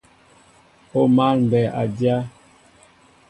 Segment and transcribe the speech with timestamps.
[0.99, 2.15] O máál mbɛy a dyá.